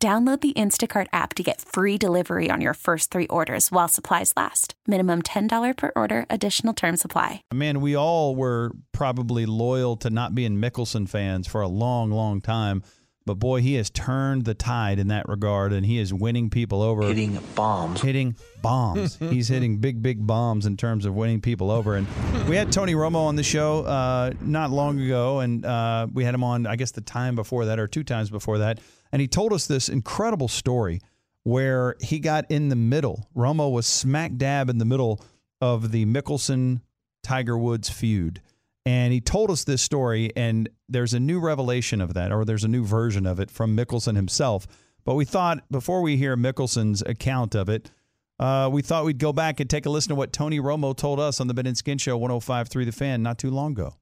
[0.00, 4.32] Download the Instacart app to get free delivery on your first three orders while supplies
[4.36, 4.74] last.
[4.86, 7.42] Minimum $10 per order, additional term supply.
[7.52, 12.40] Man, we all were probably loyal to not being Mickelson fans for a long, long
[12.40, 12.84] time.
[13.28, 16.82] But boy, he has turned the tide in that regard, and he is winning people
[16.82, 17.04] over.
[17.04, 18.00] Hitting bombs.
[18.00, 19.16] Hitting bombs.
[19.20, 21.94] He's hitting big, big bombs in terms of winning people over.
[21.94, 22.08] And
[22.48, 26.34] we had Tony Romo on the show uh, not long ago, and uh, we had
[26.34, 28.80] him on, I guess, the time before that, or two times before that
[29.12, 31.00] and he told us this incredible story
[31.44, 33.28] where he got in the middle.
[33.34, 35.24] Romo was smack dab in the middle
[35.60, 36.80] of the Mickelson
[37.22, 38.40] Tiger Woods feud.
[38.88, 42.64] And he told us this story, and there's a new revelation of that, or there's
[42.64, 44.66] a new version of it from Mickelson himself.
[45.04, 47.90] But we thought before we hear Mickelson's account of it,
[48.38, 51.20] uh, we thought we'd go back and take a listen to what Tony Romo told
[51.20, 53.94] us on the Ben and Skin Show 105.3 The Fan not too long ago.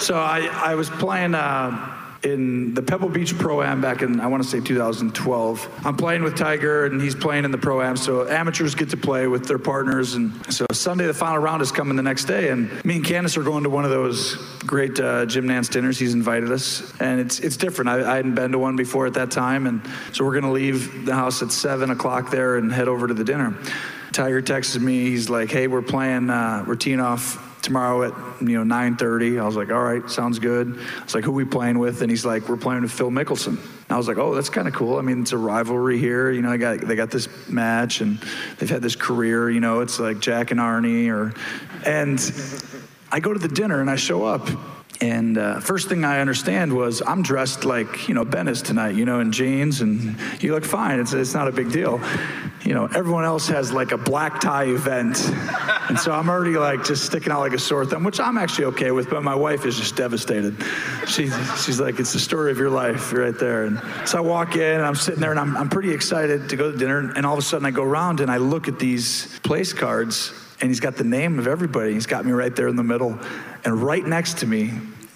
[0.00, 1.36] So I, I was playing.
[1.36, 5.82] Uh in the Pebble Beach Pro Am back in, I want to say 2012.
[5.84, 7.96] I'm playing with Tiger and he's playing in the Pro Am.
[7.96, 10.14] So amateurs get to play with their partners.
[10.14, 12.48] And so Sunday, the final round is coming the next day.
[12.48, 14.36] And me and Candace are going to one of those
[14.66, 15.98] great uh, Jim Nantz dinners.
[15.98, 16.92] He's invited us.
[17.00, 17.88] And it's, it's different.
[17.90, 19.66] I, I hadn't been to one before at that time.
[19.66, 23.06] And so we're going to leave the house at 7 o'clock there and head over
[23.06, 23.56] to the dinner.
[24.12, 25.10] Tiger texts me.
[25.10, 29.40] He's like, hey, we're playing, uh, we're teeing off tomorrow at you know 9:30.
[29.40, 30.78] I was like, all right, sounds good.
[31.02, 32.00] It's like, who we playing with?
[32.00, 33.58] And he's like, we're playing with Phil Mickelson.
[33.58, 34.96] And I was like, oh, that's kind of cool.
[34.96, 36.30] I mean, it's a rivalry here.
[36.30, 38.18] You know, I got they got this match and
[38.58, 39.50] they've had this career.
[39.50, 41.34] You know, it's like Jack and Arnie or,
[41.84, 42.18] and
[43.12, 44.48] I go to the dinner and I show up
[45.00, 48.94] and uh, first thing I understand was I'm dressed like, you know, Ben is tonight,
[48.94, 51.00] you know, in jeans, and you look fine.
[51.00, 52.00] It's, it's not a big deal.
[52.62, 55.16] You know, everyone else has like a black tie event.
[55.88, 58.66] And so I'm already like just sticking out like a sore thumb, which I'm actually
[58.66, 60.56] okay with, but my wife is just devastated.
[61.06, 61.28] She,
[61.62, 63.64] she's like, it's the story of your life right there.
[63.64, 66.56] And so I walk in and I'm sitting there and I'm, I'm pretty excited to
[66.56, 67.12] go to dinner.
[67.14, 70.32] And all of a sudden I go around and I look at these place cards
[70.60, 71.92] and he's got the name of everybody.
[71.92, 73.18] He's got me right there in the middle.
[73.64, 74.72] And right next to me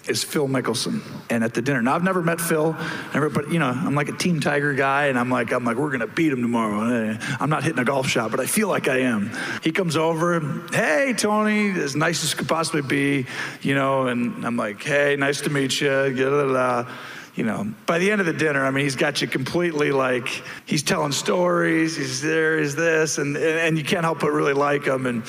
[0.07, 1.01] is Phil Mickelson.
[1.29, 2.75] And at the dinner, now I've never met Phil,
[3.13, 5.77] never, but you know, I'm like a Team Tiger guy, and I'm like, I'm like,
[5.77, 7.17] we're gonna beat him tomorrow.
[7.39, 9.31] I'm not hitting a golf shot, but I feel like I am.
[9.63, 10.39] He comes over,
[10.73, 13.27] hey Tony, as nice as could possibly be,
[13.61, 16.85] you know, and I'm like, hey, nice to meet you.
[17.33, 20.27] You know, by the end of the dinner, I mean, he's got you completely like
[20.65, 21.95] he's telling stories.
[21.95, 25.05] He's there, is this, and and you can't help but really like him.
[25.05, 25.23] And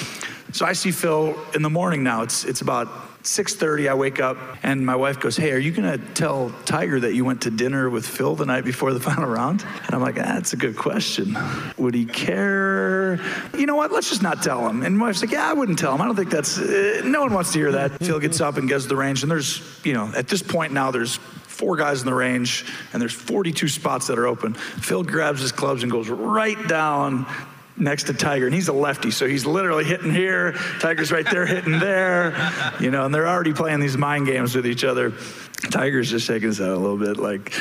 [0.51, 2.23] so I see Phil in the morning now.
[2.23, 2.89] It's it's about
[3.25, 7.01] 6:30 I wake up and my wife goes, "Hey, are you going to tell Tiger
[7.01, 10.01] that you went to dinner with Phil the night before the final round?" And I'm
[10.01, 11.37] like, ah, "That's a good question.
[11.79, 13.21] Would he care?"
[13.57, 13.93] You know what?
[13.93, 14.83] Let's just not tell him.
[14.83, 16.01] And my wife's like, "Yeah, I wouldn't tell him.
[16.01, 18.69] I don't think that's uh, no one wants to hear that." Phil gets up and
[18.69, 22.01] goes to the range and there's, you know, at this point now there's four guys
[22.01, 24.55] in the range and there's 42 spots that are open.
[24.55, 27.27] Phil grabs his clubs and goes right down
[27.77, 30.53] next to Tiger, and he's a lefty, so he's literally hitting here.
[30.81, 32.35] Tiger's right there hitting there,
[32.81, 35.13] you know, and they're already playing these mind games with each other.
[35.71, 37.53] Tiger's just shaking his head a little bit, like,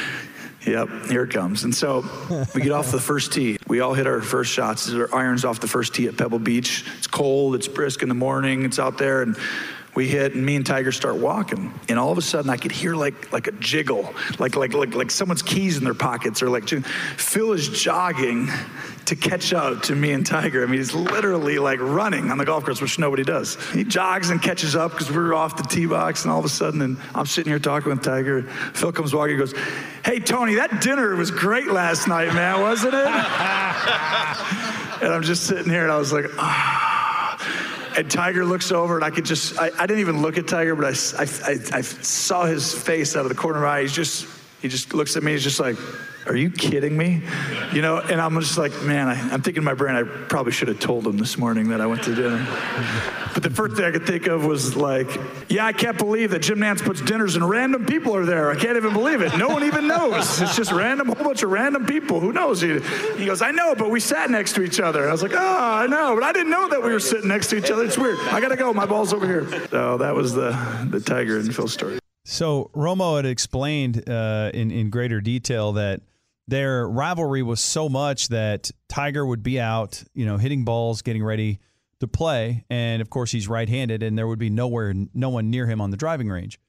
[0.65, 1.63] Yep, here it comes.
[1.63, 2.05] And so
[2.53, 3.57] we get off the first tee.
[3.67, 4.93] We all hit our first shots.
[4.93, 6.85] Our irons off the first tee at Pebble Beach.
[6.99, 9.35] It's cold, it's brisk in the morning, it's out there, and
[9.95, 12.71] we hit and me and tiger start walking and all of a sudden i could
[12.71, 16.49] hear like like a jiggle like like like like someone's keys in their pockets or
[16.49, 18.47] like phil is jogging
[19.05, 20.63] to catch up to me and tiger.
[20.63, 23.57] I mean he's literally like running on the golf course which nobody does.
[23.71, 26.49] He jogs and catches up because we're off the tee box and all of a
[26.49, 28.43] sudden and i'm sitting here talking with tiger
[28.73, 29.53] phil comes walking goes
[30.05, 33.05] hey tony that dinner was great last night man wasn't it?
[35.01, 36.77] And i'm just sitting here and i was like ah.
[36.77, 36.80] oh.
[37.97, 40.75] And Tiger looks over, and I could just, I, I didn't even look at Tiger,
[40.75, 43.81] but I, I, I, saw his face out of the corner of my eye.
[43.81, 44.27] He's just,
[44.61, 45.75] he just looks at me, he's just like,
[46.27, 47.21] are you kidding me?
[47.73, 50.51] You know, and I'm just like, man, I, am thinking in my brain, I probably
[50.51, 52.45] should have told him this morning that I went to dinner.
[53.33, 55.07] But the first thing I could think of was like,
[55.49, 58.51] yeah, I can't believe that Jim Nantz puts dinners and random people are there.
[58.51, 59.35] I can't even believe it.
[59.37, 60.41] No one even knows.
[60.41, 62.19] It's just random, whole bunch of random people.
[62.19, 62.61] Who knows?
[62.61, 62.79] He,
[63.17, 65.07] he goes, I know, but we sat next to each other.
[65.07, 67.47] I was like, oh, I know, but I didn't know that we were sitting next
[67.47, 67.83] to each other.
[67.83, 68.19] It's weird.
[68.19, 68.73] I gotta go.
[68.73, 69.67] My ball's over here.
[69.69, 70.51] So that was the
[70.89, 71.99] the Tiger and Phil story.
[72.25, 76.01] So Romo had explained uh, in in greater detail that
[76.47, 81.23] their rivalry was so much that Tiger would be out, you know, hitting balls, getting
[81.23, 81.59] ready
[81.99, 85.67] to play, and of course he's right-handed, and there would be nowhere, no one near
[85.67, 86.59] him on the driving range.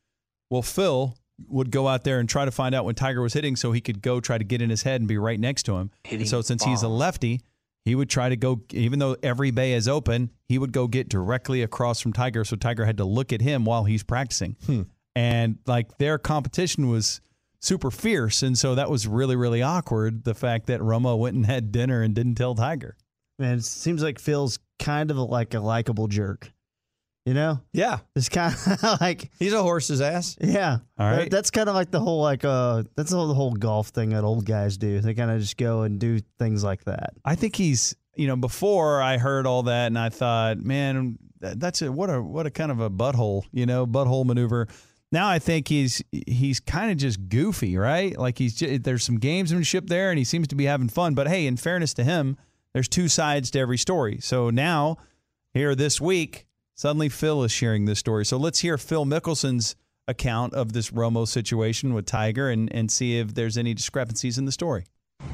[0.51, 1.17] Well, Phil
[1.49, 3.81] would go out there and try to find out when Tiger was hitting, so he
[3.81, 5.91] could go try to get in his head and be right next to him.
[6.11, 7.41] And so since he's a lefty,
[7.85, 11.09] he would try to go, even though every bay is open, he would go get
[11.09, 12.45] directly across from Tiger.
[12.45, 14.57] So Tiger had to look at him while he's practicing.
[14.67, 14.83] Hmm.
[15.17, 17.21] And like their competition was
[17.63, 18.43] super fierce.
[18.43, 20.25] And so that was really, really awkward.
[20.25, 22.97] The fact that Romo went and had dinner and didn't tell Tiger.
[23.39, 26.53] Man, it seems like Phil's kind of like a likable jerk.
[27.25, 30.37] You know, Yeah, it's kind of like he's a horse's ass.
[30.41, 30.79] yeah.
[30.99, 31.17] All right.
[31.21, 33.89] That- that's kind of like the whole like uh that's the whole, the whole golf
[33.91, 35.01] thing that old guys do.
[35.01, 37.15] They kind of just go and do things like that.
[37.25, 41.81] I think he's, you know, before I heard all that and I thought, man, that's
[41.83, 44.67] a what a what a kind of a butthole, you know, butthole maneuver.
[45.13, 48.19] Now I think he's he's kind of just goofy, right?
[48.19, 51.15] Like he's ju- there's some gamesmanship there and he seems to be having fun.
[51.15, 52.39] But hey, in fairness to him,
[52.73, 54.19] there's two sides to every story.
[54.21, 54.97] So now
[55.53, 58.25] here this week, suddenly Phil is sharing this story.
[58.25, 59.77] So let's hear Phil Mickelson's
[60.09, 64.47] account of this Romo situation with Tiger and and see if there's any discrepancies in
[64.47, 64.87] the story.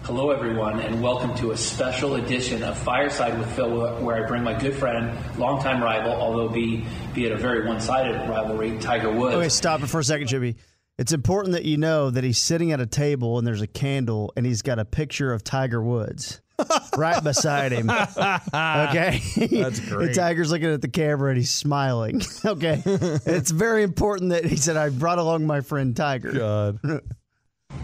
[0.04, 4.42] Hello, everyone, and welcome to a special edition of Fireside with Phil, where I bring
[4.42, 9.34] my good friend, longtime rival, although be be it a very one-sided rivalry, Tiger Woods.
[9.36, 10.56] Okay, stop it for a second, Jimmy.
[10.98, 14.32] It's important that you know that he's sitting at a table and there's a candle
[14.36, 16.40] and he's got a picture of Tiger Woods
[16.96, 17.88] right beside him.
[17.88, 19.20] Okay.
[19.36, 20.14] That's great.
[20.14, 22.22] Tiger's looking at the camera and he's smiling.
[22.44, 22.82] Okay.
[22.84, 26.32] it's very important that he said, I brought along my friend Tiger.
[26.32, 27.02] God.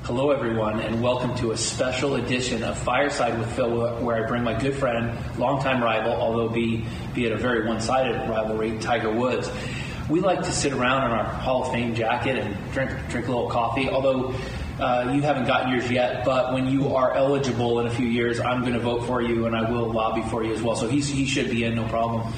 [0.04, 4.42] Hello, everyone, and welcome to a special edition of Fireside with Phil, where I bring
[4.42, 6.84] my good friend, longtime rival, although be
[7.14, 9.50] be it a very one-sided rivalry, Tiger Woods.
[10.10, 13.30] We like to sit around in our Hall of Fame jacket and drink drink a
[13.30, 13.88] little coffee.
[13.88, 14.34] Although
[14.78, 18.40] uh, you haven't gotten yours yet, but when you are eligible in a few years,
[18.40, 20.76] I'm going to vote for you, and I will lobby for you as well.
[20.76, 22.30] So he's, he should be in, no problem.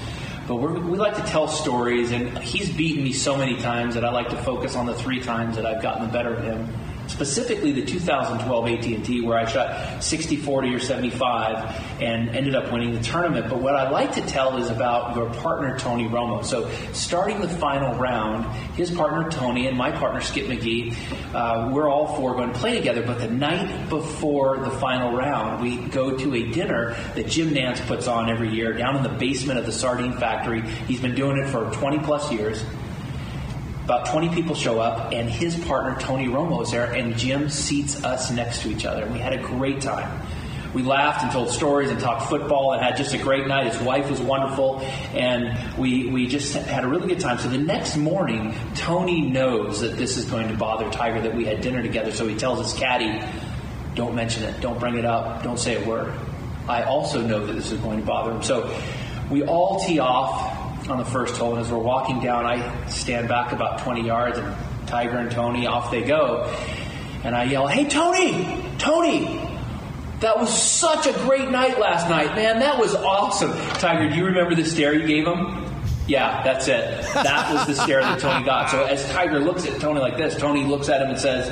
[0.47, 4.13] But we like to tell stories, and he's beaten me so many times that I
[4.13, 6.73] like to focus on the three times that I've gotten the better of him.
[7.09, 12.93] Specifically, the 2012 AT&T, where I shot 60, 40, or 75, and ended up winning
[12.95, 13.49] the tournament.
[13.49, 16.45] But what I like to tell is about your partner Tony Romo.
[16.45, 18.45] So, starting the final round,
[18.75, 20.95] his partner Tony and my partner Skip McGee,
[21.35, 23.03] uh, we're all four going to play together.
[23.03, 27.87] But the night before the final round, we go to a dinner that Jim Nantz
[27.87, 30.63] puts on every year down in the basement of the sardine factory.
[30.87, 32.65] He's been doing it for 20 plus years.
[33.87, 38.03] About 20 people show up, and his partner Tony Romo is there, and Jim seats
[38.03, 39.05] us next to each other.
[39.05, 40.27] And we had a great time.
[40.75, 43.73] We laughed and told stories and talked football and had just a great night.
[43.73, 44.81] His wife was wonderful,
[45.15, 47.39] and we, we just had a really good time.
[47.39, 51.45] So the next morning, Tony knows that this is going to bother Tiger, that we
[51.45, 52.11] had dinner together.
[52.11, 53.25] So he tells his caddy,
[53.95, 56.13] Don't mention it, don't bring it up, don't say a word.
[56.69, 58.43] I also know that this is going to bother him.
[58.43, 58.77] So
[59.31, 60.56] we all tee off
[60.89, 64.39] on the first hole, and as we're walking down, I stand back about 20 yards,
[64.39, 64.57] and
[64.87, 66.45] Tiger and Tony off they go.
[67.25, 68.63] And I yell, Hey, Tony!
[68.79, 69.41] Tony!
[70.21, 72.61] That was such a great night last night, man.
[72.61, 73.53] That was awesome.
[73.79, 75.67] Tiger, do you remember the stare you gave him?
[76.07, 77.03] Yeah, that's it.
[77.13, 78.71] That was the stare that Tony got.
[78.71, 81.51] So as Tiger looks at Tony like this, Tony looks at him and says,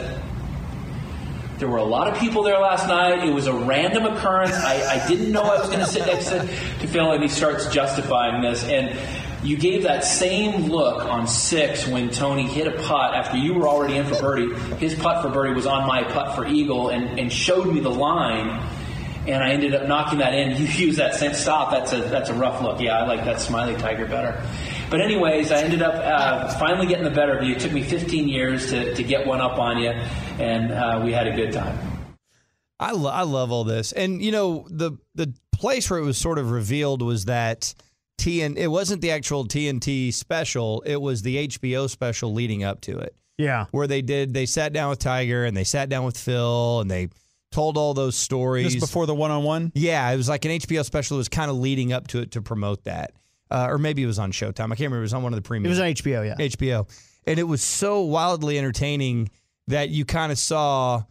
[1.58, 3.26] there were a lot of people there last night.
[3.26, 4.54] It was a random occurrence.
[4.54, 7.28] I, I didn't know I was going to sit next to, to Phil, and he
[7.28, 8.64] starts justifying this.
[8.64, 8.98] And
[9.44, 13.68] you gave that same look on six when Tony hit a putt after you were
[13.68, 14.54] already in for birdie.
[14.76, 17.90] His putt for birdie was on my putt for eagle, and, and showed me the
[17.90, 18.66] line.
[19.26, 20.56] And I ended up knocking that in.
[20.56, 21.70] You use that same stop.
[21.70, 22.80] That's a that's a rough look.
[22.80, 24.42] Yeah, I like that smiley tiger better.
[24.90, 27.54] But anyways, I ended up uh, finally getting the better of you.
[27.54, 31.12] It took me 15 years to, to get one up on you, and uh, we
[31.12, 31.78] had a good time.
[32.78, 36.18] I, lo- I love all this, and you know the the place where it was
[36.18, 37.74] sort of revealed was that
[38.24, 38.56] TN.
[38.56, 43.14] It wasn't the actual TNT special; it was the HBO special leading up to it,
[43.38, 43.66] Yeah.
[43.70, 44.32] where they did.
[44.34, 47.08] They sat down with Tiger and they sat down with Phil and they
[47.52, 49.70] told all those stories Just before the one on one?
[49.76, 51.16] Yeah, it was like an HBO special.
[51.16, 53.12] It was kind of leading up to it to promote that,
[53.50, 54.64] uh, or maybe it was on Showtime.
[54.64, 54.98] I can't remember.
[54.98, 55.66] It was on one of the premium.
[55.66, 56.34] It was on HBO, yeah.
[56.48, 56.88] HBO,
[57.26, 59.30] and it was so wildly entertaining
[59.68, 61.02] that you kind of saw.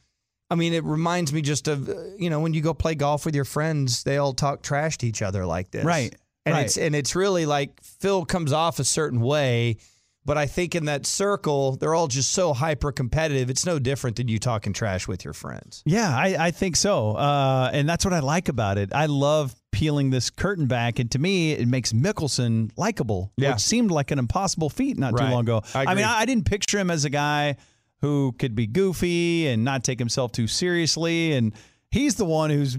[0.50, 3.26] I mean, it reminds me just of uh, you know when you go play golf
[3.26, 6.14] with your friends, they all talk trash to each other like this, Right,
[6.46, 6.66] And right.
[6.66, 9.78] it's and it's really like Phil comes off a certain way,
[10.26, 13.50] but I think in that circle they're all just so hyper competitive.
[13.50, 15.84] It's no different than you talking trash with your friends.
[15.86, 17.12] Yeah, I, I think so.
[17.12, 18.94] Uh, and that's what I like about it.
[18.94, 21.00] I love peeling this curtain back.
[21.00, 23.54] And to me, it makes Mickelson likable, Yeah.
[23.54, 25.62] which seemed like an impossible feat not too long ago.
[25.74, 26.04] I mean.
[26.06, 27.56] I, I didn't picture him as a guy
[28.02, 31.34] who could be goofy and not take himself too seriously.
[31.34, 31.54] And
[31.90, 32.78] he's the one who's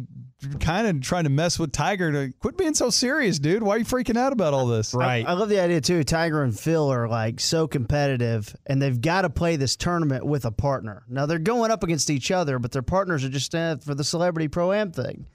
[0.61, 3.63] kind of trying to mess with Tiger to quit being so serious, dude.
[3.63, 4.95] Why are you freaking out about all this?
[4.95, 5.27] Right.
[5.27, 6.05] I love the idea too.
[6.05, 10.45] Tiger and Phil are like so competitive, and they've got to play this tournament with
[10.45, 11.05] a partner.
[11.09, 14.05] Now they're going up against each other, but their partners are just uh, for the
[14.05, 15.27] celebrity pro am thing.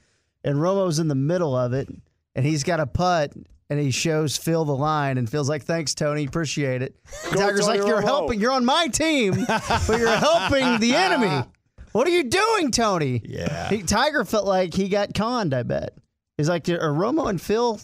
[0.43, 1.89] And Romo's in the middle of it,
[2.35, 3.33] and he's got a putt,
[3.69, 6.95] and he shows Phil the line, and feels like, "Thanks, Tony, appreciate it."
[7.27, 8.39] And Tiger's Tony like, "You're Romo." helping.
[8.39, 11.43] You're on my team, but you're helping the enemy."
[11.91, 13.21] What are you doing, Tony?
[13.23, 13.69] Yeah.
[13.69, 15.53] He, Tiger felt like he got conned.
[15.53, 15.93] I bet.
[16.37, 17.79] He's like, are Romo and Phil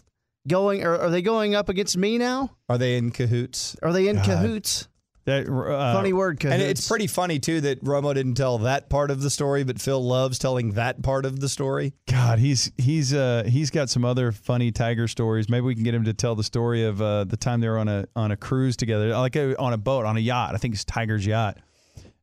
[0.48, 0.84] going?
[0.84, 2.52] Are, are they going up against me now?
[2.70, 3.76] Are they in cahoots?
[3.82, 4.88] Are they in cahoots?
[5.26, 6.54] That, uh, Funny word, cahoots.
[6.54, 9.82] And it's pretty funny too that Romo didn't tell that part of the story, but
[9.82, 11.96] Phil loves telling that part of the story.
[12.08, 15.50] God, he's he's uh he's got some other funny tiger stories.
[15.50, 17.80] Maybe we can get him to tell the story of uh, the time they were
[17.80, 20.54] on a on a cruise together, like uh, on a boat on a yacht.
[20.54, 21.58] I think it's Tiger's yacht,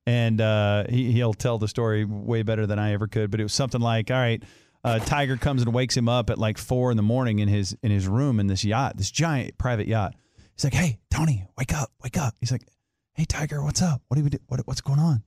[0.07, 3.31] and uh, he he'll tell the story way better than I ever could.
[3.31, 4.43] But it was something like, all right,
[4.85, 7.77] uh, Tiger comes and wakes him up at like four in the morning in his
[7.83, 10.15] in his room in this yacht, this giant private yacht.
[10.55, 12.35] He's like, hey Tony, wake up, wake up.
[12.41, 12.67] He's like,
[13.15, 14.03] hey Tiger, what's up?
[14.09, 14.39] What do we do?
[14.49, 15.23] What, what's going on?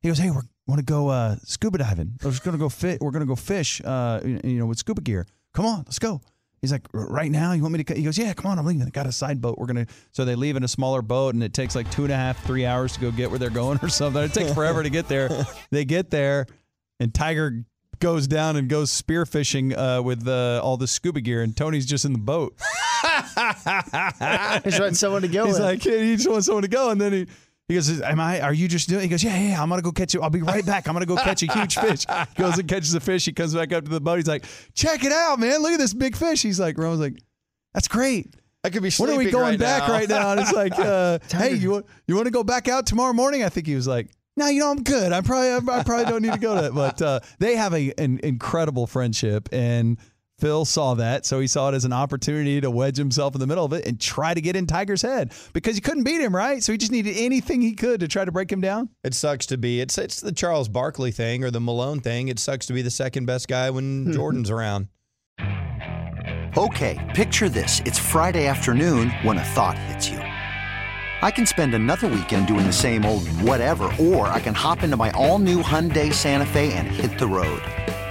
[0.00, 2.18] He goes, hey, we're want to go uh, scuba diving.
[2.22, 3.00] We're just gonna go fit.
[3.00, 3.82] We're gonna go fish.
[3.84, 5.26] Uh, you know, with scuba gear.
[5.52, 6.20] Come on, let's go.
[6.62, 7.84] He's like, right now, you want me to?
[7.84, 8.86] co-" He goes, yeah, come on, I'm leaving.
[8.86, 9.56] I got a side boat.
[9.58, 9.86] We're gonna.
[10.12, 12.44] So they leave in a smaller boat, and it takes like two and a half,
[12.44, 14.22] three hours to go get where they're going or something.
[14.22, 15.30] It takes forever to get there.
[15.70, 16.46] They get there,
[16.98, 17.64] and Tiger
[18.00, 22.04] goes down and goes spearfishing uh, with uh, all the scuba gear, and Tony's just
[22.04, 22.54] in the boat.
[24.64, 25.62] He's wanting someone to go He's with.
[25.62, 27.26] like, he just wants someone to go, and then he.
[27.70, 28.40] He goes, "Am I?
[28.40, 29.62] Are you just doing?" He goes, "Yeah, yeah.
[29.62, 30.20] I'm gonna go catch it.
[30.20, 30.88] I'll be right back.
[30.88, 32.04] I'm gonna go catch a huge fish."
[32.36, 33.24] He Goes and catches a fish.
[33.24, 34.16] He comes back up to the boat.
[34.16, 35.62] He's like, "Check it out, man!
[35.62, 37.22] Look at this big fish." He's like, "Romo's like,
[37.72, 38.34] that's great.
[38.64, 40.76] I could be When are we going right back now." right now?" And it's like,
[40.80, 43.76] uh, "Hey, you want you want to go back out tomorrow morning?" I think he
[43.76, 45.12] was like, "No, you know, I'm good.
[45.12, 47.92] I probably I probably don't need to go to that." But uh, they have a,
[47.98, 49.96] an incredible friendship, and
[50.40, 53.46] Phil saw that, so he saw it as an opportunity to wedge himself in the
[53.46, 56.34] middle of it and try to get in Tiger's head because he couldn't beat him,
[56.34, 56.62] right?
[56.62, 58.88] So he just needed anything he could to try to break him down.
[59.04, 59.80] It sucks to be.
[59.80, 62.28] It's it's the Charles Barkley thing or the Malone thing.
[62.28, 64.88] It sucks to be the second best guy when Jordan's around.
[66.56, 67.80] Okay, picture this.
[67.84, 70.18] It's Friday afternoon when a thought hits you.
[71.22, 74.96] I can spend another weekend doing the same old whatever, or I can hop into
[74.96, 77.62] my all new Hyundai Santa Fe and hit the road.